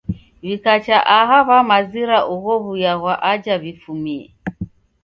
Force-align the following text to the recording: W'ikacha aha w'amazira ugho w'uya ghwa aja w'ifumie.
W'ikacha 0.45 0.97
aha 1.17 1.37
w'amazira 1.47 2.17
ugho 2.33 2.53
w'uya 2.63 2.93
ghwa 2.99 3.13
aja 3.31 3.53
w'ifumie. 3.61 4.21